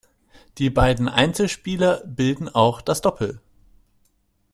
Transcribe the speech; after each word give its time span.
Die 0.57 0.71
beiden 0.71 1.07
Einzelspieler 1.07 2.03
bilden 2.03 2.49
auch 2.49 2.81
das 2.81 3.01
Doppel. 3.01 3.39